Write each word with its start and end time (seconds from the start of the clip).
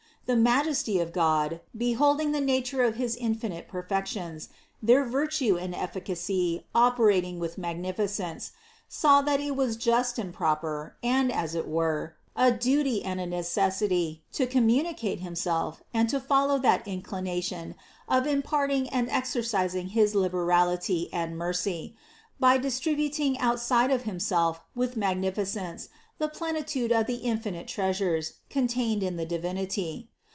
The 0.27 0.37
Majesty 0.37 0.97
of 1.01 1.11
God, 1.11 1.59
beholding 1.77 2.31
the 2.31 2.39
nature 2.39 2.83
of 2.83 2.95
his 2.95 3.17
infinite 3.17 3.67
perfections, 3.67 4.47
their 4.81 5.03
vir 5.03 5.27
tue 5.27 5.57
and 5.57 5.75
efficacy 5.75 6.65
operating 6.73 7.37
with 7.37 7.57
magnificence, 7.57 8.49
saw 8.87 9.21
that 9.23 9.41
it 9.41 9.57
was 9.57 9.75
just 9.75 10.17
and 10.17 10.29
most 10.29 10.37
proper, 10.37 10.95
and, 11.03 11.33
as 11.33 11.53
it 11.53 11.67
were, 11.67 12.15
a 12.33 12.49
duty 12.49 13.03
and 13.03 13.19
a 13.19 13.25
necessity, 13.25 14.23
to 14.31 14.47
communicate 14.47 15.19
Himself 15.19 15.83
and 15.93 16.07
to 16.07 16.19
follow 16.21 16.57
that 16.59 16.87
inclination 16.87 17.75
of 18.07 18.25
imparting 18.25 18.87
and 18.87 19.09
exercising 19.09 19.89
his 19.89 20.15
liberality 20.15 21.09
and 21.11 21.37
mercy, 21.37 21.93
by 22.39 22.57
distributing 22.57 23.37
outside 23.39 23.91
of 23.91 24.03
Himself 24.03 24.61
with 24.75 24.95
magnifi 24.95 25.45
cence 25.45 25.89
the 26.19 26.29
plenitude 26.29 26.93
of 26.93 27.05
the 27.05 27.15
infinite 27.17 27.67
treasures, 27.67 28.35
contained 28.49 29.03
in 29.03 29.17
the 29.17 29.25
Divinity. 29.25 30.07